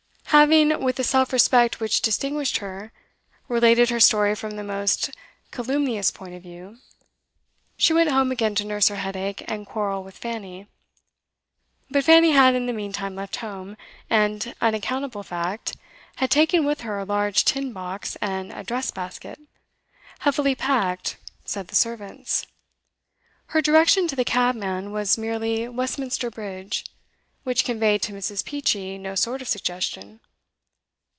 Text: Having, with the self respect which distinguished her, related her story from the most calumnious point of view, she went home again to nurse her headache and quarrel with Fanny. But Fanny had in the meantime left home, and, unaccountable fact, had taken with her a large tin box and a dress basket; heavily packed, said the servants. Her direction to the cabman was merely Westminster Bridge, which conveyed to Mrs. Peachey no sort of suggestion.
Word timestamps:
Having, 0.47 0.81
with 0.81 0.95
the 0.95 1.03
self 1.03 1.33
respect 1.33 1.81
which 1.81 1.99
distinguished 2.01 2.59
her, 2.59 2.93
related 3.49 3.89
her 3.89 3.99
story 3.99 4.33
from 4.33 4.51
the 4.55 4.63
most 4.63 5.09
calumnious 5.51 6.09
point 6.09 6.33
of 6.33 6.41
view, 6.41 6.77
she 7.75 7.91
went 7.91 8.09
home 8.09 8.31
again 8.31 8.55
to 8.55 8.63
nurse 8.63 8.87
her 8.87 8.95
headache 8.95 9.43
and 9.51 9.67
quarrel 9.67 10.05
with 10.05 10.17
Fanny. 10.17 10.67
But 11.89 12.05
Fanny 12.05 12.31
had 12.31 12.55
in 12.55 12.65
the 12.65 12.71
meantime 12.71 13.13
left 13.13 13.35
home, 13.35 13.75
and, 14.09 14.55
unaccountable 14.61 15.21
fact, 15.21 15.75
had 16.15 16.31
taken 16.31 16.63
with 16.65 16.81
her 16.81 16.97
a 16.97 17.03
large 17.03 17.43
tin 17.43 17.73
box 17.73 18.15
and 18.21 18.53
a 18.53 18.63
dress 18.63 18.89
basket; 18.89 19.37
heavily 20.19 20.55
packed, 20.55 21.17
said 21.43 21.67
the 21.67 21.75
servants. 21.75 22.47
Her 23.47 23.61
direction 23.61 24.07
to 24.07 24.15
the 24.15 24.23
cabman 24.23 24.93
was 24.93 25.17
merely 25.17 25.67
Westminster 25.67 26.31
Bridge, 26.31 26.85
which 27.43 27.65
conveyed 27.65 27.99
to 28.03 28.13
Mrs. 28.13 28.45
Peachey 28.45 28.99
no 28.99 29.15
sort 29.15 29.41
of 29.41 29.47
suggestion. 29.47 30.19